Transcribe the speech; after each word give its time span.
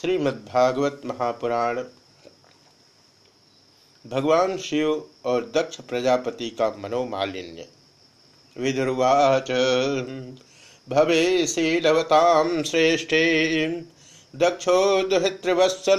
श्रीमद्भागवत 0.00 1.02
महापुराण 1.04 1.84
भगवान 4.06 4.58
शिव 4.58 5.04
और 5.24 5.52
दक्ष 5.54 5.76
प्रजापति 5.76 6.50
का 6.50 6.76
मनोमालिन्य। 6.78 7.68
विदुर्वाच, 8.58 9.50
भवे 10.88 11.46
शीलवतां 11.46 12.62
श्रेष्ठे, 12.62 13.66
दक्षो 14.36 15.08
दुहितृवत्सल, 15.08 15.98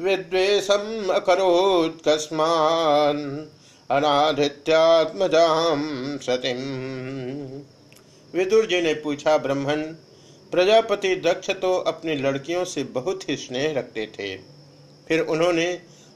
विद्वेषम 0.00 1.08
अकरोत् 1.12 2.08
कस्मान् 2.08 3.40
अनाधित्यात्मजाम 3.90 5.82
सतीम। 6.18 6.58
विदुर 8.38 8.66
जी 8.66 8.82
ने 8.82 8.94
पूछा, 8.94 9.38
ब्रह्मण 9.38 9.94
प्रजापति 10.52 11.14
दक्ष 11.16 11.50
तो 11.50 11.76
अपनी 11.78 12.14
लड़कियों 12.14 12.64
से 12.64 12.84
बहुत 12.84 13.28
ही 13.28 13.36
स्नेह 13.36 13.72
रखते 13.78 14.06
थे। 14.18 14.36
फिर 15.08 15.20
उन्होंने 15.20 15.66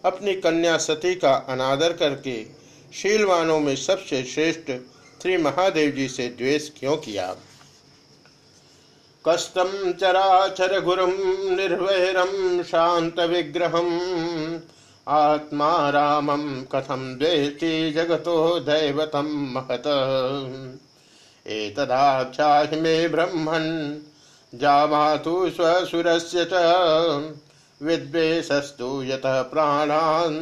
अपनी 0.04 0.34
कन्या 0.34 0.76
सती 0.78 1.14
का 1.14 1.34
अनादर 1.48 1.92
करके 1.92 2.44
शीलवानों 2.94 3.60
में 3.60 3.76
सबसे 3.76 4.22
श्रेष्ठ 4.24 4.70
श्री 5.22 5.36
महादेव 5.36 5.90
जी 5.90 6.08
से 6.08 6.28
द्वेष 6.28 6.68
क्यों 6.78 6.96
किया? 6.96 7.26
कस्तम 9.24 9.92
चराचर 9.92 10.80
गुरुम 10.80 11.12
निर्वैरम 11.54 12.62
शांत 12.62 13.20
विग्रहम 13.20 13.88
आत्मा 15.08 15.90
रामम 15.90 16.42
कथम 16.72 17.14
द्वेषी 17.14 17.92
जगतो 17.92 18.60
दैवतम 18.60 19.26
महत। 19.54 19.86
एतदाख्याहि 21.46 22.80
मे 22.80 23.06
जामातु 24.54 25.50
स्वसुरस्य 25.50 26.44
च 26.52 26.52
विद्वेषस्तु 27.82 29.02
यतः 29.02 29.42
प्राणान् 29.42 30.38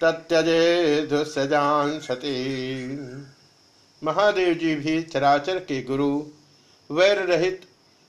तत्यजे 0.00 1.06
दुस्सजान 1.06 1.98
सती। 2.00 2.38
महादेव 4.02 4.54
जी 4.54 4.74
भी 4.74 5.02
चराचर 5.02 5.58
के 5.58 5.82
गुरु 5.82 6.22
वैर 6.90 7.18
रहित 7.18 7.60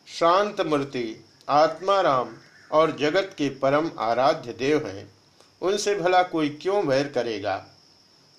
शांत 0.08 0.62
मूर्ति 0.62 1.26
आत्माराम 1.50 2.30
और 2.72 2.96
जगत 2.96 3.36
के 3.38 3.50
परम 3.50 3.92
आराध्य 4.00 4.54
देव 4.54 4.88
हैं। 4.88 5.10
उनसे 5.62 5.96
भला 5.96 6.24
कोई 6.24 6.50
क्यों 6.50 6.84
वैर 6.84 7.08
करेगा? 7.08 7.66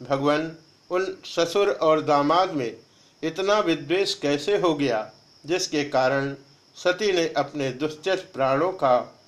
भगवान, 0.03 0.53
उन 0.91 1.17
ससुर 1.25 1.69
और 1.69 2.03
दामाद 2.03 2.51
में 2.51 2.77
इतना 3.23 3.59
विद्वेष 3.59 4.15
कैसे 4.15 4.57
हो 4.57 4.75
गया, 4.75 5.11
जिसके 5.47 5.85
कारण 5.85 6.35
सती 6.77 7.13
ने 7.13 7.33
अपने 7.37 7.71
दुश्चर 7.71 8.17
प्राणों 8.17 8.73
का 8.73 9.21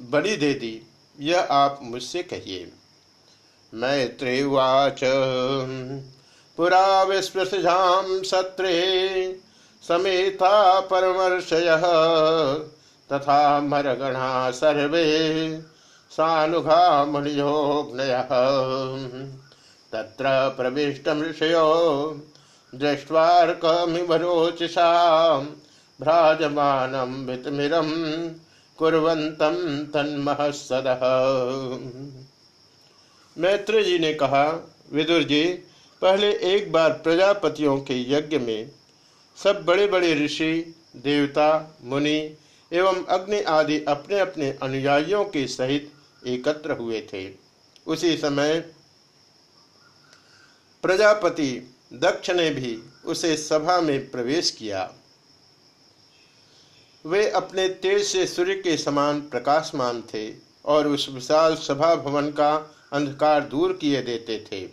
बलि 0.00 0.36
दे 0.36 0.54
दी। 0.54 0.82
यह 1.20 1.40
आप 1.40 1.78
मुझसे 1.82 2.22
कहिए। 2.22 2.72
मैं 3.74 3.98
मैत्रेवाच 3.98 5.00
पुरा 6.56 7.02
विश्वसजाम 7.02 8.22
सत्रे, 8.22 9.40
समेता 9.88 10.80
परमर्षय, 10.80 11.66
तथा 13.12 13.60
मरगणा 13.60 14.50
सर्वे, 14.50 15.60
सानुघा 16.10 17.04
मुनियोग्नय। 17.04 18.26
तत्र 19.92 20.54
प्रविष्ट 20.56 21.08
ऋषयो 21.08 22.10
दृष्ट्वार्कमिवरोचिषा 22.74 23.80
भ्राजमानं 26.00 27.14
वितमिरं 27.26 27.88
मैत्र 33.36 33.82
जी 33.82 33.98
ने 33.98 34.12
कहा, 34.14 34.44
विदुर 34.92 35.22
जी, 35.22 35.42
पहले 36.02 36.30
एक 36.54 36.70
बार 36.72 36.92
प्रजापतियों 37.04 37.76
के 37.80 37.96
यज्ञ 38.12 38.38
में 38.38 38.70
सब 39.36 39.64
बड़े 39.64 39.86
बड़े 39.86 40.14
ऋषि, 40.24 40.74
देवता, 40.96 41.76
मुनि 41.82 42.36
एवं 42.72 43.04
अग्नि 43.04 43.40
आदि 43.48 43.84
अपने 43.88 44.18
अपने 44.18 44.50
अनुयायियों 44.62 45.24
के 45.24 45.46
सहित 45.46 45.92
एकत्र 46.26 46.72
हुए 46.72 47.00
थे। 47.12 47.24
उसी 47.86 48.16
समय 48.16 48.60
प्रजापति 50.82 51.50
दक्ष 51.92 52.30
ने 52.30 52.50
भी 52.50 52.78
उसे 53.04 53.36
सभा 53.36 53.80
में 53.80 54.10
प्रवेश 54.10 54.50
किया। 54.50 54.90
वे 57.08 57.28
अपने 57.30 57.68
तेज 57.82 58.02
से 58.06 58.26
सूर्य 58.26 58.54
के 58.54 58.76
समान 58.76 59.20
प्रकाशमान 59.30 60.02
थे 60.14 60.24
और 60.64 60.88
उस 60.88 61.08
विशाल 61.10 61.54
सभा 61.56 61.94
भवन 61.96 62.30
का 62.30 62.54
अंधकार 62.92 63.40
दूर 63.44 63.72
किए 63.72 64.02
देते 64.02 64.38
थे। 64.52 64.66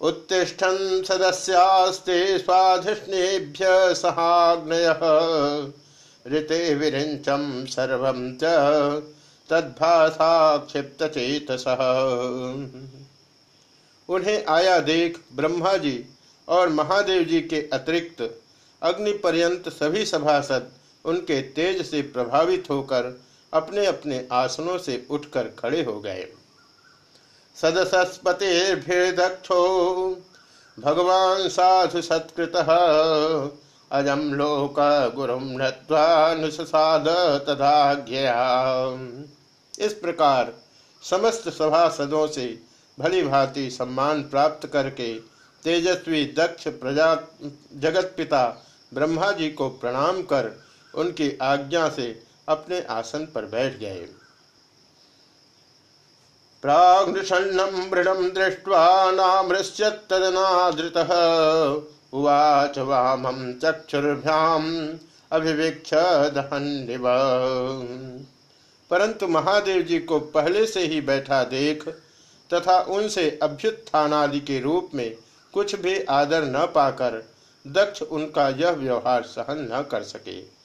उत्तिष्ठन 0.00 1.02
सदस्यास्ते 1.08 2.38
स्वाधिष्णेभ्य 2.38 3.94
सहाग्नय, 3.94 4.86
ऋते 6.26 6.74
विरिंचम 6.74 7.64
सर्व 7.66 8.10
तद्भाषा 9.50 10.56
क्षिप्त 10.58 11.02
चेत 11.14 11.50
उन्हें 14.08 14.44
आया 14.46 14.78
देख 14.80 15.20
ब्रह्मा 15.32 15.76
जी 15.76 15.98
और 16.48 16.68
महादेव 16.68 17.22
जी 17.24 17.40
के 17.42 17.60
अतिरिक्त 17.72 18.22
अग्नि 18.82 19.12
पर्यंत 19.12 19.68
सभी 19.68 20.04
सभासद 20.06 20.70
उनके 21.06 21.40
तेज 21.56 21.84
से 21.86 22.02
प्रभावित 22.14 22.70
होकर 22.70 23.18
अपने 23.52 23.86
अपने 23.86 24.26
आसनों 24.32 24.78
से 24.78 25.06
उठकर 25.10 25.48
खड़े 25.58 25.82
हो 25.84 26.00
गए। 26.00 26.26
सदसस्पतिर्भिर्दक्षो 27.56 29.60
भगवान 30.78 31.48
साधु 31.48 32.02
सत्कृत 32.02 32.52
अजम 33.90 34.20
लोक 34.34 34.74
गुरु 35.14 35.38
नत्वानुसाद 35.58 37.08
तथा 37.48 37.92
इस 39.78 39.94
प्रकार 39.94 40.52
समस्त 41.02 41.48
सभासदों 41.48 42.26
से 42.26 42.58
भली 42.98 43.22
भांति 43.22 43.70
सम्मान 43.70 44.22
प्राप्त 44.22 44.66
करके 44.66 45.14
तेजस्वी 45.62 46.24
दक्ष 46.38 46.68
प्रजा 46.80 47.14
जगत 47.76 48.14
पिता 48.16 48.46
ब्रह्मा 48.92 49.32
जी 49.32 49.50
को 49.50 49.68
प्रणाम 49.80 50.22
कर 50.22 50.65
उनकी 50.96 51.30
आज्ञा 51.42 51.88
से 51.88 52.06
अपने 52.48 52.80
आसन 52.90 53.26
पर 53.34 53.44
बैठ 53.46 53.78
गए। 53.78 54.06
प्राग्निषण्णम 56.62 57.76
मृणम 57.90 58.28
दृष्ट्वा 58.30 59.10
नामृश्यतनादृतः 59.12 61.10
उवाच 62.12 62.74
चक्षुर्भ्याम 63.62 64.64
परंतु 68.90 69.26
महादेव 69.28 69.82
जी 69.82 69.98
को 69.98 70.18
पहले 70.34 70.66
से 70.66 70.80
ही 70.86 71.00
बैठा 71.00 71.42
देख 71.44 71.88
तथा 72.50 72.78
उनसे 72.88 73.38
अभ्युत्थानादि 73.42 74.40
के 74.40 74.58
रूप 74.60 74.90
में 74.94 75.16
कुछ 75.54 75.74
भी 75.76 75.94
आदर 76.10 76.44
न 76.44 76.66
पाकर 76.74 77.22
दक्ष 77.64 78.02
उनका 78.02 78.48
यह 78.48 78.70
व्यवहार 78.70 79.22
सहन 79.22 79.68
न 79.72 79.82
कर 79.90 80.02
सके। 80.02 80.55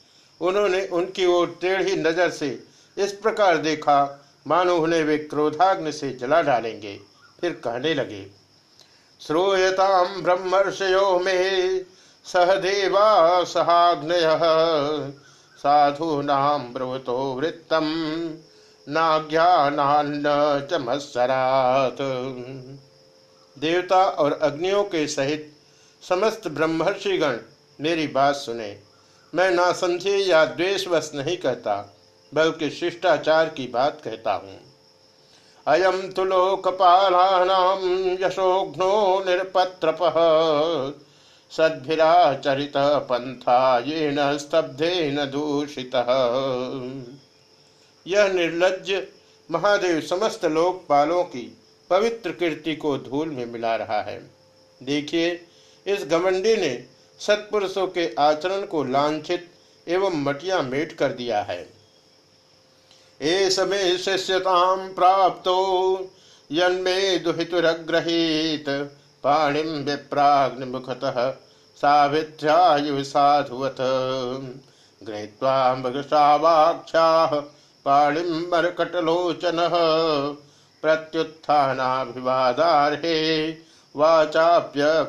उन्होंने 0.42 0.86
उनकी 0.88 1.26
ओर 1.28 1.56
टेढ़ी 1.60 1.96
नज़र 1.96 2.30
से 2.32 2.48
इस 2.96 3.12
प्रकार 3.14 3.56
देखा, 3.58 3.98
मानो 4.46 4.76
उन्हें 4.78 5.02
वे 5.04 5.16
क्रोधाग्नि 5.20 5.92
से 5.92 6.10
जला 6.12 6.40
डालेंगे। 6.42 6.98
फिर 7.40 7.52
कहने 7.64 7.94
लगे 7.94 8.26
श्रूयताम 9.20 10.20
ब्रह्मर्षयो 10.22 11.18
में 11.18 11.84
सहदेवा 12.26 13.44
सहाग्नय। 13.44 14.26
साधु 15.58 16.20
नाम 16.22 16.62
ब्रवतो 16.74 17.16
वृत्तम 17.34 17.88
चमत्सरात 20.70 21.96
देवता 23.56 24.02
और 24.04 24.32
अग्नियों 24.42 24.82
के 24.84 25.06
सहित 25.08 25.52
समस्त 26.02 26.48
ब्रह्मर्षिगण 26.50 27.36
मेरी 27.78 28.06
बात 28.08 28.34
सुने। 28.36 28.70
मैं 29.32 29.50
ना 29.50 29.70
समझे 29.72 30.16
या 30.18 30.44
द्वेषवश 30.46 31.10
नहीं 31.14 31.36
कहता, 31.36 31.74
बल्कि 32.32 32.68
शिष्टाचार 32.70 33.48
की 33.48 33.66
बात 33.66 34.00
कहता 34.04 34.32
हूँ। 34.34 34.58
अयम 35.66 36.00
तो 36.08 36.24
लोकपालानाम 36.24 37.80
यशोघ्नो 38.20 38.92
निरपत्रप, 39.26 39.98
सद्भिराचरित 41.50 42.76
पंथा 42.76 43.78
ये 43.78 44.10
न 44.10 44.36
स्तब्धे 44.38 45.10
न 45.10 45.24
दूषित। 45.30 45.94
यह 48.06 48.32
निर्लज 48.32 48.92
महादेव 49.50 50.00
समस्त 50.00 50.44
लोकपालों 50.44 51.22
की 51.24 51.46
पवित्र 51.90 52.30
कीर्ति 52.32 52.74
को 52.76 52.96
धूल 53.00 53.28
में 53.28 53.44
मिला 53.46 53.74
रहा 53.76 54.00
है। 54.02 54.18
देखिए, 54.80 55.28
इस 55.86 56.06
घमंडी 56.06 56.56
ने 56.56 56.72
सत्पुरुषों 57.26 57.86
के 57.86 58.14
आचरण 58.18 58.66
को 58.66 58.84
लांछित 58.84 59.50
एवं 59.88 60.24
मटिया 60.24 60.62
मेट 60.62 60.92
कर 60.92 61.08
दिया 61.08 61.42
है। 61.42 61.68
ए 63.22 63.50
समय 63.50 63.96
शिष्यताम 63.96 64.88
प्राप्त, 64.88 65.48
यन्मे 66.52 67.18
दुहितुरग्रहीत 67.18 68.96
पाणिम 69.24 69.66
विप्राग्न 69.66 70.64
मुखतः 70.64 71.34
सावित्र्यायु 71.76 73.04
साधुवत। 73.04 73.76
गृहीत्वा 75.02 75.74
मृगशावाख्याः 75.74 77.42
पाणिम 77.84 78.48
मरकटलोचनः, 78.52 79.70
प्रत्युत्थानाभिवादार्हे 80.82 83.50
वाचाप्यकृतनोचितम्। 83.96 85.04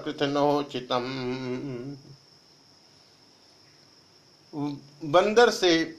बंदर 5.03 5.49
से 5.49 5.97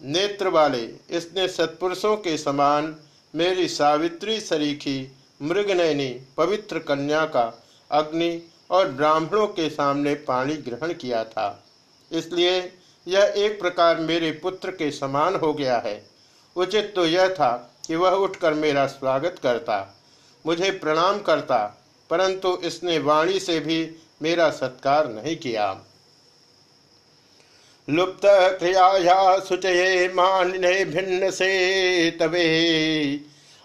नेत्र 0.00 0.48
वाले, 0.48 0.82
इसने 1.10 1.48
सत्पुरुषों 1.48 2.16
के 2.16 2.36
समान 2.38 2.96
मेरी 3.34 3.68
सावित्री 3.68 4.40
सरीखी, 4.40 5.12
मृगनयनी, 5.42 6.08
पवित्र 6.36 6.78
कन्या 6.78 7.24
का 7.26 7.62
अग्नि 7.90 8.42
और 8.70 8.88
ब्राह्मणों 8.88 9.46
के 9.46 9.68
सामने 9.70 10.14
पानी 10.14 10.54
ग्रहण 10.54 10.92
किया 10.92 11.24
था। 11.24 11.64
इसलिए 12.12 12.72
यह 13.06 13.32
एक 13.36 13.60
प्रकार 13.60 14.00
मेरे 14.00 14.30
पुत्र 14.32 14.70
के 14.70 14.90
समान 14.90 15.36
हो 15.36 15.52
गया 15.54 15.78
है। 15.78 16.06
उचित 16.56 16.92
तो 16.96 17.04
यह 17.06 17.28
था 17.28 17.50
कि 17.86 17.96
वह 17.96 18.10
उठकर 18.10 18.54
मेरा 18.54 18.86
स्वागत 18.86 19.38
करता, 19.42 19.94
मुझे 20.44 20.70
प्रणाम 20.70 21.20
करता 21.20 21.81
परंतु 22.12 22.48
इसने 22.64 22.98
वाणी 22.98 23.38
से 23.40 23.58
भी 23.60 23.78
मेरा 24.22 24.48
सत्कार 24.50 25.08
नहीं 25.08 25.36
किया। 25.36 25.66
लुप्त 27.88 28.22
क्रिया 28.58 29.38
सुचये 29.38 30.08
मानिने 30.08 30.84
भिन्न 30.84 31.30
से 31.30 31.48
तवे 32.20 32.44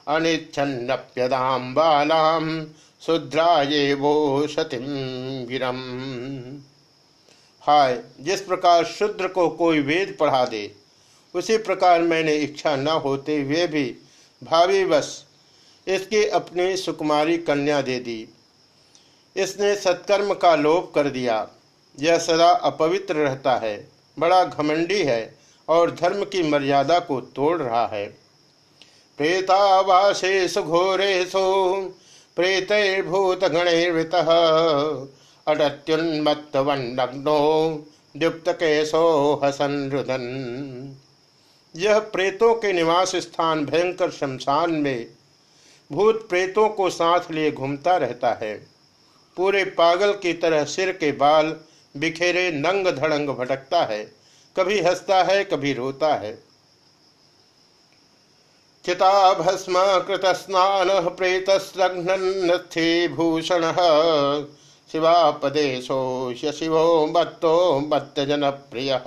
अनिच्छन्नप्यदाम 0.07 1.73
बालाम 1.73 2.47
शुद्राये 3.01 3.94
वो 3.94 4.13
सतिम 4.47 4.85
गिरम। 5.45 5.81
हाय, 7.63 8.01
जिस 8.19 8.41
प्रकार 8.41 8.85
शुद्र 8.85 9.27
को 9.27 9.47
कोई 9.49 9.81
वेद 9.81 10.15
पढ़ा 10.19 10.45
दे, 10.45 10.71
उसी 11.35 11.57
प्रकार 11.57 12.01
मैंने 12.03 12.35
इच्छा 12.38 12.75
न 12.75 12.88
होते 13.05 13.38
हुए 13.41 13.67
भी 13.67 13.85
भावी 14.41 14.83
बस 14.85 15.07
इसकी 15.88 16.23
अपनी 16.31 16.75
सुकुमारी 16.77 17.38
कन्या 17.38 17.81
दे 17.81 17.99
दी। 17.99 18.27
इसने 19.38 19.75
सत्कर्म 19.75 20.34
का 20.34 20.56
लोप 20.56 20.92
कर 20.95 21.10
दिया। 21.10 21.48
यह 21.98 22.18
सदा 22.18 22.50
अपवित्र 22.50 23.16
रहता 23.16 23.56
है, 23.56 23.88
बड़ा 24.18 24.44
घमंडी 24.44 25.01
है 25.04 25.36
और 25.68 25.92
धर्म 25.92 26.24
की 26.24 26.44
मर्यादा 26.50 27.00
को 27.00 27.19
तोड़ 27.22 27.57
रहा 27.57 27.86
है। 27.88 28.06
प्रेतावासेश 29.19 30.57
घोरेशो 30.57 31.45
प्रेतभूत 32.38 33.44
गणेर्वृत 33.44 34.16
अटत्युन्मत्तवन्नग्नो 35.48 37.40
द्युप्त 38.16 38.50
केशो 38.50 39.04
हसन 39.44 39.90
रुदन 39.94 40.25
यह 41.75 42.00
प्रेतों 42.00 42.54
के 42.56 42.74
निवास 42.74 43.16
स्थान 43.16 43.66
भयंकर 43.66 44.12
शमशान 44.12 44.72
में, 44.74 45.07
भूत 45.92 46.28
प्रेतों 46.30 46.69
को 46.69 46.90
साथ 46.90 47.31
लिए 47.31 47.51
घूमता 47.51 47.95
रहता 47.98 48.33
है। 48.42 48.76
पूरे 49.38 49.63
पागल 49.63 50.13
की 50.13 50.34
तरह 50.34 50.63
सिर 50.63 50.92
के 50.92 51.12
बाल 51.12 51.56
बिखेरे 51.98 52.51
नंग 52.51 52.88
धड़ंग 52.88 53.30
भटकता 53.30 53.84
है। 53.84 54.12
कभी 54.57 54.81
हंसता 54.81 55.24
है, 55.24 55.44
कभी 55.44 55.74
रोता 55.74 56.16
है। 56.16 56.44
चिता 58.86 59.34
भस्म 59.34 59.74
कृत 59.78 60.25
स्नान 60.25 61.10
प्रेतस्लघ्नस्थि 61.10 63.07
भूषण। 63.07 63.74
शिवा 64.92 64.92
शिवापदेशो 64.92 66.33
शिवो 66.33 67.07
मत्तो 67.07 67.80
मत्त 67.80 68.19
जन 68.19 68.50
प्रिय 68.50 69.04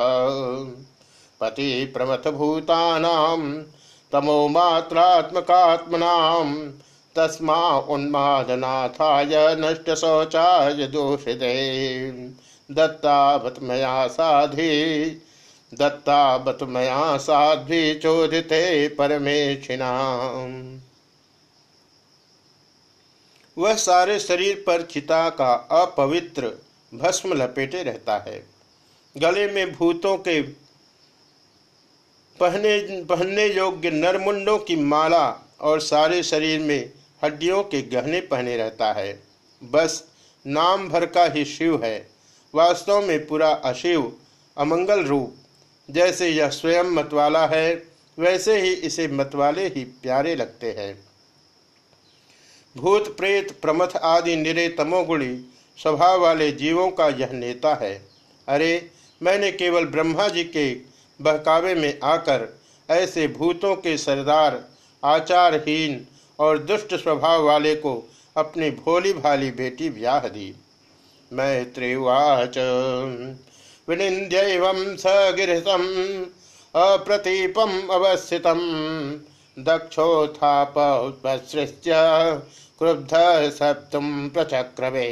पति 1.41 1.85
प्रमथ 1.85 2.31
भूतानाम 2.31 3.65
तमो 4.13 4.49
मात्रात्मकात्मनाम 4.49 6.73
तस्मा 7.21 7.79
उन्मादनाथाय 7.79 9.57
नष्ट 9.59 9.95
शौचाय 9.95 10.87
दोषदे 10.87 11.55
दत्तावत 12.71 13.55
मया 13.63 14.07
साधि 14.09 14.71
दत्तावत 15.73 16.59
मया 16.63 17.17
साध्वी 17.17 17.95
चोदिते 17.95 18.89
परमेक्षिणा 18.89 19.91
वह 23.57 23.75
सारे 23.75 24.19
शरीर 24.21 24.65
पर 24.67 24.83
चिता 24.83 25.29
का 25.31 25.53
अपवित्र 25.73 26.51
भस्म 26.95 27.35
लपेटे 27.35 27.83
रहता 27.83 28.17
है। 28.19 28.43
गले 29.17 29.47
में 29.47 29.73
भूतों 29.73 30.17
के 30.17 30.41
पहने, 32.41 33.05
पहनने 33.05 33.47
योग्य 33.47 33.91
नरमुंडों 33.91 34.59
की 34.59 34.77
माला 34.77 35.27
और 35.61 35.81
सारे 35.81 36.23
शरीर 36.23 36.61
में 36.61 36.93
हड्डियों 37.25 37.63
के 37.63 37.83
गहने 37.83 38.21
पहने 38.21 38.57
रहता 38.57 38.93
है। 38.93 39.23
बस, 39.65 40.05
नाम 40.47 40.89
भर 40.89 41.07
का 41.07 41.25
ही 41.25 41.45
शिव 41.45 41.85
है। 41.85 42.11
वास्तव 42.55 43.01
में 43.01 43.27
पूरा 43.27 43.51
अशिव, 43.51 44.17
अमंगल 44.57 45.05
रूप। 45.05 45.37
जैसे 45.91 46.29
यह 46.29 46.49
स्वयं 46.49 46.85
मतवाला 46.85 47.47
है, 47.47 47.83
वैसे 48.19 48.61
ही 48.61 48.73
इसे 48.73 49.09
मतवाले 49.09 49.67
ही 49.67 49.85
प्यारे 49.85 50.35
लगते 50.35 50.73
हैं। 50.73 51.05
भूत, 52.77 53.17
प्रेत, 53.17 53.61
प्रमथ 53.61 53.97
आदि 53.97 54.37
निरे 54.37 54.69
तमोगुणी 54.69 55.55
स्वभाव 55.83 56.21
वाले 56.21 56.53
जीवों 56.53 56.91
का 56.91 57.09
यह 57.09 57.31
नेता 57.33 57.75
है। 57.75 58.09
अरे, 58.49 58.91
मैंने 59.23 59.53
केवल 59.53 59.85
ब्रह्मा 59.85 60.29
जी 60.29 60.45
के 60.45 60.75
बहकावे 61.23 61.75
में 61.75 61.99
आकर 62.05 62.61
ऐसे 62.91 63.29
भूतों 63.29 63.77
के 63.77 63.99
सरदार, 63.99 64.65
आचारहीन 65.05 66.07
और 66.41 66.59
दुष्ट 66.59 66.95
स्वभाव 66.95 67.45
वाले 67.45 67.75
को 67.75 68.09
अपनी 68.37 68.71
भोली 68.71 69.13
भाली 69.13 69.51
बेटी 69.51 69.91
ब्याह 69.91 70.19
दी। 70.19 70.57
मैत्रेवाच। 71.33 72.55
विनिंद्य 73.89 74.97
स 74.97 75.03
गिरसम 75.07 75.83
अप्रतीपम 76.75 77.89
अवस्थित। 77.91 78.43
दक्षोत्थापसृत्य 79.59 81.91
क्रुद्ध 82.79 83.51
सप्तम 83.51 84.29
प्रचक्रवे। 84.29 85.07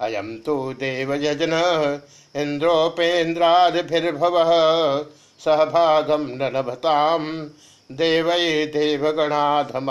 अयम 0.00 0.38
तो 0.38 0.72
देवयजन 0.72 2.00
इंद्रोपेन्द्रादिर्भव 2.36 4.44
सहभागम 5.40 6.26
न 6.30 6.52
लभताम। 6.56 7.50
देव 7.90 8.30
देवगणाधम। 8.72 9.88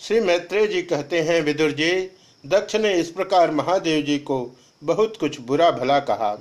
श्री 0.00 0.20
मैत्रेय 0.20 0.66
जी 0.66 0.82
कहते 0.82 1.20
हैं, 1.20 1.40
विदुर 1.42 1.70
जी, 1.70 1.90
दक्ष 2.46 2.76
ने 2.76 2.94
इस 2.94 3.10
प्रकार 3.10 3.50
महादेव 3.50 4.02
जी 4.04 4.18
को 4.18 4.38
बहुत 4.84 5.16
कुछ 5.16 5.40
बुरा 5.40 5.70
भला 5.70 5.98
कहा। 6.00 6.34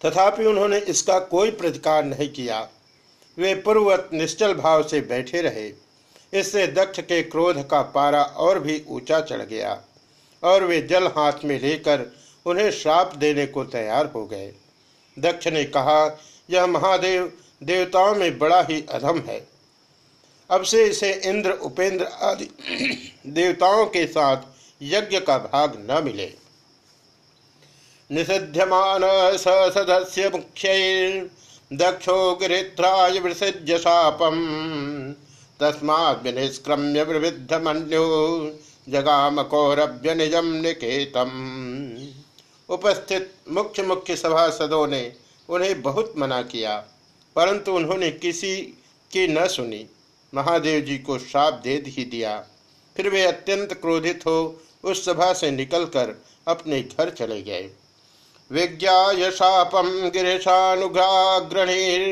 तथापि 0.00 0.44
उन्होंने 0.44 0.78
इसका 0.78 1.18
कोई 1.18 1.50
प्रतिकार 1.50 2.04
नहीं 2.04 2.28
किया। 2.28 2.60
वे 3.38 3.54
पूर्ववत 3.54 4.10
निश्चल 4.12 4.54
भाव 4.54 4.82
से 4.82 5.00
बैठे 5.00 5.42
रहे। 5.42 5.68
इससे 6.32 6.66
दक्ष 6.66 7.00
के 7.00 7.22
क्रोध 7.22 7.66
का 7.68 7.82
पारा 7.82 8.22
और 8.22 8.58
भी 8.58 8.82
ऊँचा 8.88 9.20
चढ़ 9.20 9.42
गया 9.42 9.80
और 10.42 10.64
वे 10.64 10.80
जल 10.82 11.06
हाथ 11.06 11.44
में 11.44 11.60
लेकर 11.60 12.06
उन्हें 12.46 12.70
श्राप 12.70 13.14
देने 13.16 13.46
को 13.46 13.64
तैयार 13.64 14.06
हो 14.06 14.26
गए। 14.26 14.52
दक्ष 15.18 15.48
ने 15.48 15.64
कहा, 15.64 16.20
यह 16.50 16.66
महादेव 16.66 17.32
देवताओं 17.62 18.14
में 18.14 18.38
बड़ा 18.38 18.62
ही 18.62 18.84
अधम 18.90 19.18
है। 19.18 19.48
अब 20.50 20.62
से 20.62 20.84
इसे 20.84 21.12
इंद्र, 21.12 21.50
उपेंद्र 21.50 22.04
आदि 22.04 22.50
देवताओं 23.26 23.86
के 23.86 24.06
साथ 24.06 24.36
यज्ञ 24.82 25.20
का 25.20 25.38
भाग 25.38 25.86
न 25.90 26.04
मिले। 26.04 26.32
निषिध्यमान 28.12 29.00
सदस्य 29.36 30.28
मुख्य 30.28 31.30
दक्षो 31.72 32.34
गिरित्राय 32.34 33.18
विसृज्य 33.18 33.78
शापम। 33.78 34.36
तस्मा 35.60 36.10
विनिष्क्रम्य 36.10 37.02
विविध 37.02 37.54
मनु 37.54 38.50
जगाम 38.92 39.42
कौरभ्य 39.42 40.14
निजम 40.14 40.46
निकेतम। 40.46 41.28
उपस्थित 42.68 43.32
मुख्य 43.48 43.82
मुख्य 43.82 44.16
सभासदों 44.16 44.86
ने 44.86 45.12
उन्हें 45.48 45.82
बहुत 45.82 46.12
मना 46.18 46.40
किया, 46.42 46.76
परंतु 47.36 47.72
उन्होंने 47.72 48.10
किसी 48.10 48.56
की 49.10 49.26
न 49.28 49.46
सुनी। 49.48 49.84
महादेव 50.32 50.80
जी 50.80 50.98
को 50.98 51.18
श्राप 51.18 51.60
दे 51.64 51.82
ही 51.88 52.04
दिया। 52.04 52.38
फिर 52.96 53.08
वे 53.08 53.22
अत्यंत 53.22 53.72
क्रोधित 53.74 54.26
हो 54.26 54.60
उस 54.84 55.04
सभा 55.04 55.32
से 55.32 55.50
निकलकर 55.50 56.14
अपने 56.46 56.80
घर 56.80 57.10
चले 57.10 57.42
गए। 57.42 57.70
विज्ञाय 58.50 59.30
शापम 59.30 59.88
गिरीशानुग्राग्रणीर 60.10 62.02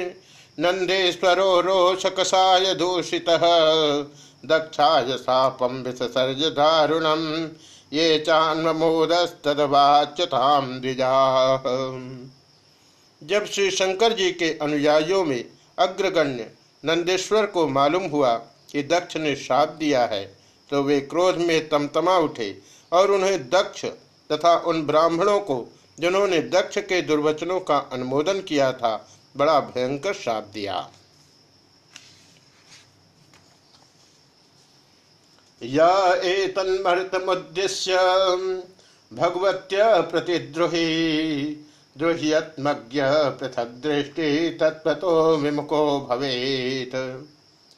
नंदेश्वरो 0.58 1.61
रोषकसाय 1.61 2.75
दूषित। 2.75 3.28
दक्षाय 4.44 5.16
शापम 5.18 5.82
विसर्ज 5.82 6.42
दारुणम। 6.52 7.23
ये 7.94 8.18
चान्मोदस्तवाच्यताम 8.18 10.80
द्विजा। 10.80 11.56
जब 13.22 13.46
श्री 13.46 13.70
शंकर 13.70 14.12
जी 14.12 14.32
के 14.32 14.58
अनुयायियों 14.58 15.24
में 15.24 15.44
अग्रगण्य 15.78 16.50
नंदेश्वर 16.84 17.46
को 17.46 17.68
मालूम 17.68 18.04
हुआ 18.04 18.40
कि 18.72 18.82
दक्ष 18.82 19.16
ने 19.16 19.36
श्राप 19.36 19.76
दिया 19.78 20.04
है 20.04 20.36
तो 20.70 20.82
वे 20.82 21.00
क्रोध 21.00 21.38
में 21.38 21.68
तमतमा 21.68 22.18
उठे 22.18 22.58
और 22.92 23.10
उन्हें 23.10 23.50
दक्ष 23.50 23.84
तथा 24.30 24.62
उन 24.66 24.82
ब्राह्मणों 24.82 25.40
को, 25.40 25.68
जिन्होंने 25.98 26.48
दक्ष 26.48 26.78
के 26.78 27.02
दुर्वचनों 27.02 27.60
का 27.60 27.88
अनुमोदन 27.92 28.40
किया 28.40 28.72
था, 28.72 29.08
बड़ा 29.36 29.60
भयंकर 29.60 30.14
श्राप 30.14 30.50
दिया। 30.54 30.90
या 35.64 36.14
द्रोह्यत्मज्ञ 41.99 43.02
पृथक 43.04 43.64
दृष्टि 43.64 44.59
तत्वतो 44.61 45.37
विमुखो 45.37 46.06
भवेत। 46.11 46.94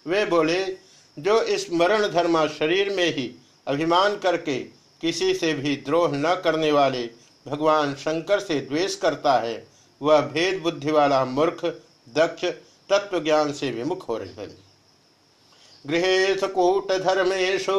वे 0.07 0.25
बोले, 0.25 0.77
जो 1.19 1.43
इस 1.43 1.73
मरण 1.73 2.09
धर्मा 2.09 2.47
शरीर 2.47 2.91
में 2.91 3.15
ही 3.15 3.43
अभिमान 3.67 4.17
करके 4.17 4.59
किसी 5.01 5.35
से 5.35 5.55
भी 5.55 5.77
द्रोह 5.77 6.11
न 6.13 6.35
करने 6.45 6.73
वाले 6.73 7.11
भगवान 7.49 7.95
शंकर 7.95 8.41
से 8.41 8.61
द्वेष 8.61 8.97
करता 8.97 9.33
है, 9.33 9.67
वह 10.03 10.21
भेद 10.21 10.63
बुद्धि 10.63 10.91
वाला 10.91 11.25
मूर्ख, 11.25 11.65
दक्ष 12.15 12.45
तत्व 12.91 13.21
ज्ञान 13.21 13.53
से 13.53 13.71
विमुख 13.71 14.09
हो 14.09 14.19
रहे 14.19 14.43
हैं। 14.43 14.66
गृह 15.87 16.47
कूट 16.47 16.93
धर्मेशु 16.93 17.77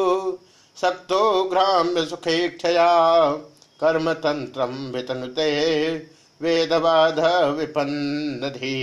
सक्तो 0.76 1.44
ग्राम्य 1.44 2.06
सुखेक्षया 2.06 3.32
कर्म 3.80 4.12
तंत्र 4.12 4.64
वितनुते 4.94 5.50
वेदवाध 6.42 7.18
विपन्नधि। 7.58 8.76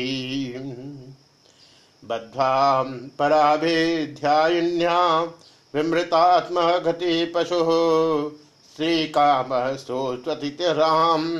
बद्ध्वा 2.05 2.83
पराभिध्यायिन्या 3.19 4.99
विमृतात्म 5.73 6.61
गति 6.79 7.25
पशु 7.25 7.59
श्री 8.75 9.07
काम 9.07 9.49
सोस्वती 9.75 10.49
राम 10.61 11.37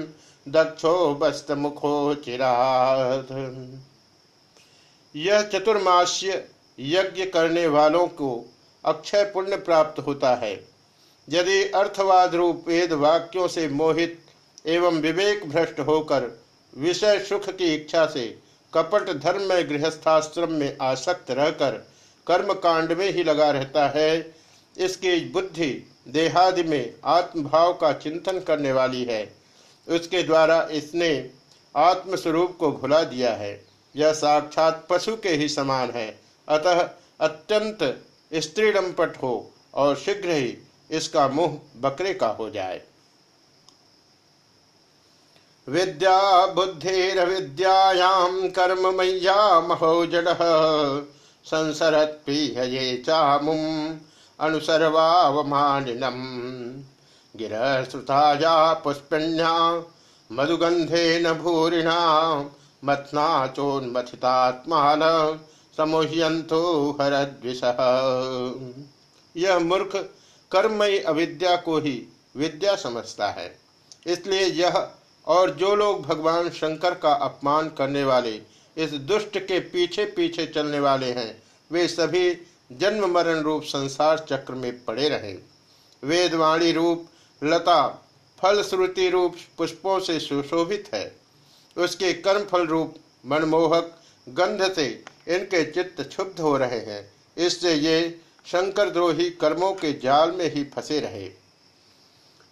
दक्षो 0.48 1.15
बस्त 1.15 1.51
मुखो 1.51 2.13
चिरात। 2.15 3.27
यह 5.15 5.42
चतुर्मास्य 5.42 6.50
यज्ञ 6.79 7.25
करने 7.25 7.65
वालों 7.67 8.08
को 8.08 8.29
अक्षय 8.86 9.24
पुण्य 9.24 9.55
प्राप्त 9.58 10.00
होता 10.00 10.34
है। 10.36 10.53
यदि 11.27 11.63
अर्थवाद 11.75 12.36
रूप 12.36 12.65
वेद 12.67 12.94
वाक्यों 12.94 13.48
से 13.48 13.67
मोहित 13.67 14.22
एवं 14.65 15.00
विवेक 15.01 15.50
भ्रष्ट 15.50 15.79
होकर 15.79 16.32
विषय 16.74 17.20
सुख 17.20 17.50
की 17.50 17.74
इच्छा 17.75 18.05
से 18.05 18.25
कपट 18.74 19.10
धर्म 19.13 19.41
में 19.41 19.70
गृहस्थाश्रम 19.70 20.51
में 20.51 20.77
आसक्त 20.82 21.32
रहकर 21.32 21.72
कर्म 22.27 22.53
कांड 22.53 22.91
में 22.91 23.10
ही 23.12 23.24
लगा 23.24 23.50
रहता 23.51 23.88
है, 23.88 24.36
इसकी 24.75 25.20
बुद्धि 25.25 25.72
देहादि 26.08 26.63
में 26.63 26.94
आत्मभाव 27.05 27.74
का 27.74 27.91
चिंतन 27.94 28.39
करने 28.39 28.72
वाली 28.72 29.03
है। 29.03 29.24
उसके 29.88 30.24
द्वारा 30.24 30.62
इसने 30.72 31.10
आत्मस्वरूप 31.75 32.58
को 32.58 32.72
भुला 32.72 33.03
दिया 33.03 33.34
है। 33.34 33.53
यह 33.96 34.13
साक्षात 34.13 34.86
पशु 34.89 35.15
के 35.15 35.29
ही 35.29 35.50
समान 35.50 35.91
है। 35.91 36.08
अतः 36.47 36.89
अत्यंत 37.21 37.79
स्त्रीडम्पट 38.33 39.17
हो 39.17 39.51
और 39.73 39.95
शीघ्र 39.95 40.29
ही 40.29 40.57
इसका 40.91 41.27
मुँह 41.27 41.59
बकरे 41.77 42.13
का 42.13 42.27
हो 42.27 42.49
जाए। 42.49 42.81
विद्या 45.67 46.45
बुद्धिर 46.45 47.25
विद्यायाम 47.25 48.49
कर्म 48.49 48.95
मैया 48.95 49.59
महोजड, 49.61 50.27
संसरत 51.45 52.21
प्रिय 52.25 53.03
चामुम 53.05 53.95
अनुसर्वावमानिनम। 54.39 56.21
गिरह 57.35 57.83
श्रुताया 57.83 58.73
पुष्पिण्या 58.73 59.53
मधुगंधेन 60.31 61.31
भूरिणा 61.33 61.99
मथना 62.85 63.47
चोन्मथितात्मान 63.47 65.01
समोह्यंतो 65.77 66.91
हरद्विष। 66.91 67.62
यह 69.36 69.60
मूर्ख 69.60 69.96
कर्मयी 70.51 71.00
अविद्या 71.00 71.55
को 71.58 71.77
ही 71.77 71.96
विद्या 72.36 72.75
समझता 72.75 73.27
है। 73.27 73.48
इसलिए 74.08 74.46
यह 74.46 74.88
और 75.27 75.51
जो 75.51 75.75
लोग 75.75 76.01
भगवान 76.01 76.50
शंकर 76.50 76.94
का 76.94 77.13
अपमान 77.13 77.70
करने 77.70 78.03
वाले, 78.03 78.41
इस 78.77 78.91
दुष्ट 78.91 79.38
के 79.38 79.60
पीछे 79.60 80.05
पीछे 80.05 80.46
चलने 80.46 80.79
वाले 80.79 81.12
हैं, 81.12 81.44
वे 81.72 81.88
सभी 81.88 82.38
जन्म 82.72 83.05
मरण 83.08 83.39
रूप 83.39 83.63
संसार 83.63 84.20
चक्र 84.20 84.53
में 84.53 84.84
पड़े 84.86 85.10
रहे। 85.10 85.34
वेदवाणी 86.03 86.72
रूप, 86.72 87.08
लता 87.41 87.88
फल 88.39 88.62
श्रुति 88.63 89.10
रूप 89.10 89.36
पुष्पों 89.58 90.00
से 90.00 90.20
सुशोभित 90.20 90.89
है। 90.94 91.15
उसके 91.77 92.13
कर्म 92.13 92.46
फल 92.46 92.65
रूप 92.67 92.96
मनमोहक 93.25 94.00
गंध 94.29 94.72
से 94.74 95.03
इनके 95.27 95.63
चित्त 95.63 96.01
क्षुब्ध 96.01 96.39
हो 96.39 96.55
रहे 96.58 96.79
हैं। 96.82 97.03
इससे 97.38 97.74
ये 97.74 98.20
शंकर 98.46 98.89
द्रोही 98.89 99.29
कर्मों 99.32 99.72
के 99.74 99.91
जाल 99.94 100.32
में 100.32 100.53
ही 100.53 100.63
फंसे 100.65 101.00
रहे। 101.00 101.29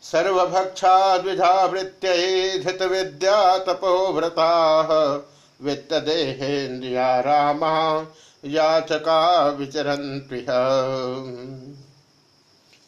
सर्वभक्षा 0.04 1.18
द्विधा 1.18 1.66
वृत्य 1.66 2.58
धृत 2.64 2.82
विद्या 2.82 3.58
तपोव्रता 3.58 4.50
वित्त 5.62 5.94
देहेन्द्रिया 5.94 7.20
रामा 7.20 7.76
याचका 8.44 9.48
विचरन 9.50 10.02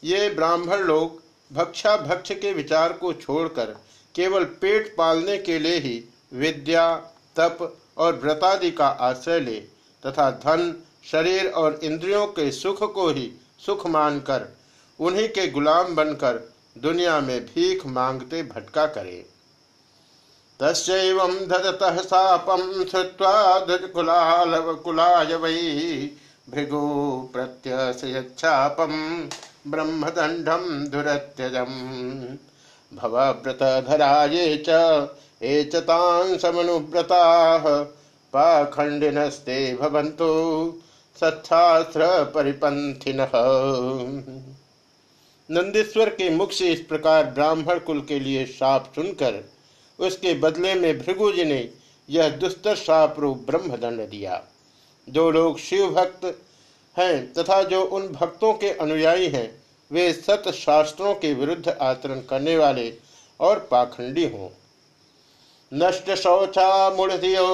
ये 0.04 0.27
ब्राह्मण 0.30 0.77
लोग 0.77 1.22
भक्षा 1.51 1.96
भक्ष 1.98 2.32
के 2.32 2.51
विचार 2.54 2.94
को 2.94 3.13
छोड़कर 3.13 3.75
केवल 4.15 4.44
पेट 4.62 4.94
पालने 4.96 5.38
के 5.38 5.58
लिए 5.60 5.77
ही 5.77 6.04
विद्या, 6.34 6.96
तप 7.36 7.77
और 7.98 8.15
व्रतादि 8.15 8.72
का 8.72 8.88
आश्रय 8.88 9.39
ले 9.39 9.63
तथा 10.05 10.31
धन, 10.31 10.75
शरीर 11.12 11.51
और 11.51 11.79
इंद्रियों 11.83 12.27
के 12.27 12.51
सुख 12.51 12.93
को 12.93 13.07
ही 13.09 13.31
सुख 13.65 13.88
मानकर, 13.88 14.55
उन्हीं 15.00 15.29
के 15.29 15.47
गुलाम 15.47 15.95
बनकर 15.95 16.53
दुनिया 16.77 17.19
में 17.19 17.45
भीख 17.45 17.85
मांगते 17.85 18.43
भटका 18.43 18.85
करे। 18.85 19.25
तस्व 20.59 21.45
ददतः 21.45 21.97
सापम 21.97 22.62
भृगु 26.50 27.29
ब्रह्मदंडम 29.67 30.63
दुरत्यजम 30.88 31.74
भवव्रतधरा 32.93 34.25
ये 34.25 34.63
च 34.69 34.69
समनुव्रता 36.41 37.24
पाखंडिनस्ते 38.36 39.58
भवन्तु 39.75 40.25
सच्छास्त्र 41.15 42.08
परिपंथिन 42.24 43.18
नंदीश्वर 45.50 46.10
के 46.10 46.30
मुख 46.30 46.51
से 46.51 46.72
इस 46.72 46.80
प्रकार 46.80 47.25
ब्राह्मण 47.25 47.80
कुल 47.80 48.01
के 48.01 48.20
लिए 48.20 48.46
शाप 48.46 48.92
सुनकर 48.96 49.38
उसके 50.00 50.34
बदले 50.34 50.74
में 50.74 50.98
भृगु 51.00 51.32
जी 51.32 51.46
ने 51.46 51.70
यह 52.10 52.30
दुस्तर 52.38 52.75
शाप 52.75 53.20
रूप 53.20 53.46
ब्रह्मदंड 53.48 54.01
दिया। 54.10 54.42
जो 55.08 55.30
लोग 55.32 55.60
शिव 55.60 55.88
भक्त 55.92 56.25
हैं 56.96 57.34
तथा 57.34 57.62
जो 57.63 57.82
उन 57.82 58.08
भक्तों 58.10 58.54
के 58.54 58.70
अनुयायी 58.77 59.27
हैं, 59.27 59.50
वे 59.92 60.12
सत 60.13 60.51
शास्त्रों 60.56 61.13
के 61.15 61.34
विरुद्ध 61.34 61.68
आचरण 61.70 62.20
करने 62.20 62.58
वाले 62.58 62.94
और 63.39 63.68
पाखंडी 63.72 64.25
हों। 64.30 64.50
नष्ट 65.72 66.12
शौचा 66.15 66.89
मूढ़ियो 66.89 67.48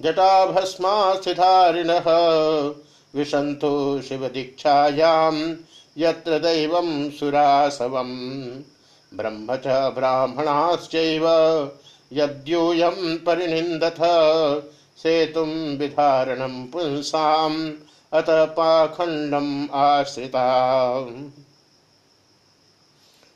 जटा 0.00 0.46
भस्मा 0.46 1.14
सिधारिण 1.14 1.90
विशंतो 3.14 4.02
शिव 4.02 4.28
दीक्षायाम 4.28 5.56
यत्र 5.98 6.38
दैव 6.38 6.72
सुरासव। 7.10 8.02
ब्रह्म 9.14 9.56
च 9.56 9.66
ब्राह्मणाश्चैव 9.66 11.28
यद्यूयं 12.12 13.18
परिनिन्दथ, 13.18 14.00
सेतुं 14.98 15.76
विधारणं 15.76 16.66
पुंसाम्, 16.66 17.72
अतः 18.12 18.44
पाखंडम 18.44 19.68
आश्रिता 19.74 20.46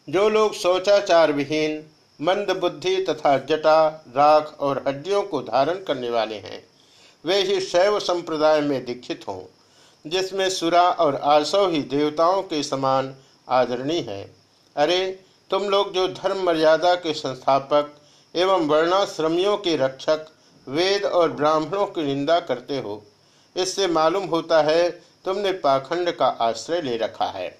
जो 0.09 0.29
लोग 0.29 0.55
शौचाचार 0.55 1.33
विहीन 1.33 1.83
मंद 2.21 2.51
बुद्धि 2.51 2.97
तथा 3.09 3.39
जटा, 3.39 4.05
राख 4.09 4.57
और 4.61 4.85
हड्डियों 4.89 5.23
को 5.23 5.41
धारण 5.43 5.75
करने 5.75 6.11
वाले 6.11 6.35
हैं। 6.35 6.65
वे 7.25 7.43
ही 7.43 7.61
शैव 7.61 7.99
संप्रदाय 8.01 8.61
में 8.61 8.85
दीक्षित 8.85 9.25
हों, 9.29 9.43
जिसमें 10.07 10.51
सुरा 10.51 10.83
और 10.83 11.17
आसव 11.17 11.71
ही 11.71 11.83
देवताओं 11.83 12.43
के 12.43 12.63
समान 12.63 13.15
आदरणीय 13.49 14.01
है। 14.01 14.35
अरे, 14.77 15.21
तुम 15.51 15.63
लोग 15.63 15.93
जो 15.93 16.09
धर्म 16.09 16.43
मर्यादा 16.43 16.95
के 16.95 17.15
संस्थापक 17.15 17.95
एवं 18.37 18.67
वर्णाश्रमियों 18.67 19.57
के 19.57 19.77
रक्षक, 19.77 20.27
वेद 20.69 21.05
और 21.05 21.33
ब्राह्मणों 21.33 21.87
की 21.87 22.03
निंदा 22.03 22.41
करते 22.41 22.79
हो, 22.79 23.03
इससे 23.57 23.87
मालूम 23.87 24.25
होता 24.25 24.63
है 24.63 24.91
तुमने 25.25 25.53
पाखंड 25.53 26.11
का 26.11 26.27
आश्रय 26.27 26.83
ले 26.83 26.97
रखा 26.97 27.25
है। 27.25 27.59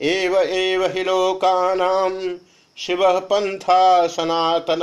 एव 0.00 0.38
एव 0.38 0.84
हि 0.86 1.04
लोकानाम 1.04 2.38
शिव 2.78 2.98
पंथा 3.20 4.06
सनातन 4.06 4.82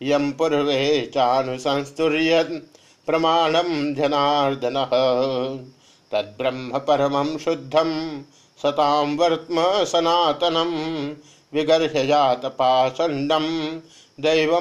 यम 0.00 0.30
पूर्वे 0.32 1.00
चानुसंस्तुर्य 1.14 2.42
प्रमाणम 3.08 3.68
जनार्दन। 3.94 4.74
तद्ब्रह्म 6.12 6.78
परमं 6.78 7.36
शुद्धम 7.38 7.92
सताम 8.60 9.16
वर्त्म 9.16 9.64
सनातनम 9.84 10.72
विगर्ह्य 11.52 12.06
जात 12.06 12.46
पाषंडम 12.58 13.46
दैव 14.18 14.54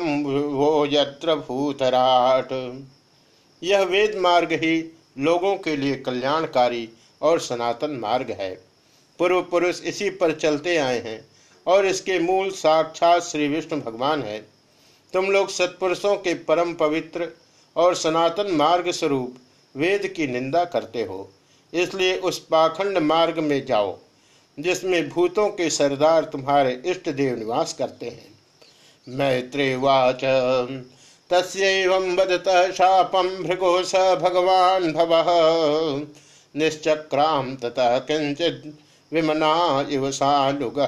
वो 0.55 0.85
यत्र 0.91 1.35
भूतराट। 1.37 2.53
यह 3.61 3.83
वेद 3.85 4.17
मार्ग 4.17 4.53
ही 4.53 4.77
लोगों 5.17 5.55
के 5.55 5.75
लिए 5.77 5.95
कल्याणकारी 5.95 6.87
और 7.21 7.39
सनातन 7.39 7.99
मार्ग 8.01 8.31
है। 8.31 8.53
पूर्व 9.19 9.41
पुरुष 9.41 9.81
इसी 9.83 10.09
पर 10.09 10.31
चलते 10.35 10.77
आए 10.77 10.99
हैं। 10.99 11.19
और 11.67 11.85
इसके 11.85 12.19
मूल 12.19 12.49
साक्षात 12.51 13.23
श्री 13.23 13.47
विष्णु 13.47 13.79
भगवान 13.81 14.21
है। 14.23 14.39
तुम 15.13 15.25
लोग 15.25 15.49
सत्पुरुषों 15.49 16.15
के 16.17 16.33
परम 16.43 16.73
पवित्र 16.75 17.27
और 17.75 17.95
सनातन 17.95 18.51
मार्ग 18.53 18.89
स्वरूप 18.91 19.35
वेद 19.75 20.07
की 20.07 20.27
निंदा 20.27 20.63
करते 20.65 21.03
हो, 21.03 21.29
इसलिए 21.73 22.17
उस 22.19 22.39
पाखंड 22.45 22.97
मार्ग 22.99 23.39
में 23.39 23.65
जाओ, 23.65 23.97
जिसमें 24.57 25.09
भूतों 25.09 25.47
के 25.49 25.69
सरदार 25.69 26.23
तुम्हारे 26.23 26.81
इष्ट 26.85 27.09
देव 27.11 27.37
निवास 27.37 27.73
करते 27.73 28.05
हैं। 28.05 28.29
मैत्रेवाच 29.07 30.21
तस्व 31.29 31.93
वदत 32.15 32.49
शापम 32.73 33.29
भृगो 33.43 33.81
स 33.83 33.95
भगवान 34.21 34.91
भव 34.93 35.13
निश्चक्राम 36.55 37.55
ततः 37.55 37.97
किंचित 38.01 38.63
विमना 39.11 39.87
इव 39.91 40.09
सालुग 40.11 40.79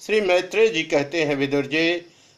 श्री 0.00 0.20
मैत्रेय 0.20 0.68
जी 0.68 0.82
कहते 0.82 1.22
हैं, 1.24 1.34
विदुर 1.36 1.66
जी, 1.66 1.90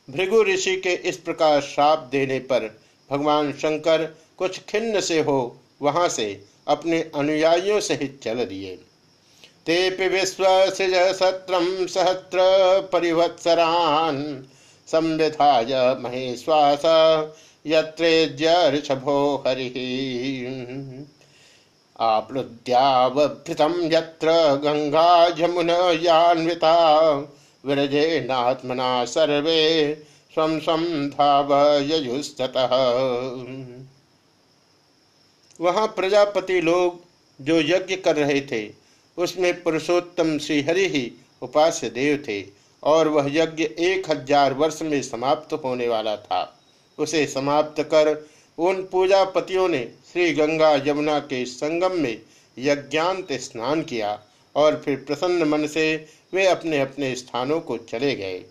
भृगु 0.09 0.43
ऋषि 0.43 0.77
के 0.77 0.93
इस 1.09 1.17
प्रकार 1.17 1.61
श्राप 1.61 2.09
देने 2.13 2.39
पर 2.51 2.67
भगवान 3.11 3.53
शंकर 3.53 4.05
कुछ 4.39 4.59
खिन्न 4.69 5.01
से 5.01 5.21
हो, 5.21 5.57
वहाँ 5.83 6.09
से 6.09 6.45
अपने 6.69 7.01
अनुयायियों 7.15 7.81
सहित 7.81 8.19
चल 8.23 8.45
दिए। 8.45 8.75
तेपि 9.67 10.09
विश्वसृज 10.09 10.95
सत्रम 11.17 11.87
सहस्र 11.87 12.39
परिवत्सरान 12.93 14.17
संविधाय 14.89 15.73
महेश्वास 16.01 16.83
यत्रेज्य 17.67 18.71
ऋषभो 18.71 19.19
हरि। 19.47 19.69
आप्लुद्यावभृतम 22.01 23.75
यत्र 23.93 24.33
गंगा 24.65 25.29
जमुन 25.31 25.71
यान्विता 26.03 26.77
विरजे 27.65 28.21
नात्मना 28.21 29.05
सर्वे 29.05 29.61
स्वम 30.35 30.59
स्वम 30.59 30.85
धाव 31.09 31.53
वहाँ 35.61 35.87
प्रजापति 35.97 36.61
लोग 36.61 37.01
जो 37.41 37.57
यज्ञ 37.61 37.97
कर 37.97 38.17
रहे 38.17 38.41
थे, 38.43 38.63
उसमें 39.19 39.63
पुरुषोत्तम 39.63 40.37
श्रीहरि 40.39 40.87
ही 40.89 41.11
उपास्य 41.43 41.89
देव 41.91 42.17
थे 42.29 42.45
और 42.83 43.09
वह 43.09 43.29
यज्ञ 43.33 43.65
एक 43.65 44.11
हज़ार 44.11 44.55
वर्ष 44.55 44.81
में 44.83 45.01
समाप्त 45.03 45.53
होने 45.65 45.89
वाला 45.89 46.17
था। 46.17 46.43
उसे 46.99 47.25
समाप्त 47.27 47.83
कर 47.85 48.15
उन 48.61 48.83
पूजापतियों 48.83 49.69
ने 49.69 49.85
श्री 50.13 50.33
गंगा 50.33 50.75
यमुना 50.87 51.19
के 51.19 51.45
संगम 51.47 52.01
में 52.01 52.17
यज्ञांत 52.57 53.33
स्नान 53.33 53.83
किया 53.83 54.19
और 54.55 54.81
फिर 54.85 54.97
प्रसन्न 54.97 55.49
मन 55.49 55.67
से 55.67 55.85
वे 56.35 56.47
अपने 56.47 56.81
अपने 56.81 57.15
स्थानों 57.15 57.61
को 57.61 57.77
चले 57.91 58.15
गए। 58.17 58.45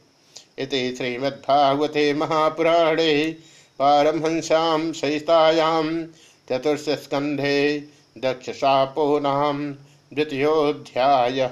इति 0.59 0.95
श्रीमद्भागवते 0.95 2.13
महापुराणे 2.13 3.35
पारमहंस्याम 3.79 4.91
सहितायाम 4.91 6.03
चतुर्थ 6.47 6.89
स्कंधे 6.99 7.79
दक्ष 8.17 8.49
शापो 8.49 9.19
नाम 9.19 9.71
द्वितीयोध्याय 10.13 11.51